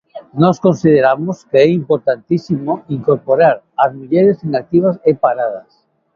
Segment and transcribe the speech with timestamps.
[0.33, 5.71] Nós consideramos que é importantísimo incorporar as mulleres inactivas e paradas.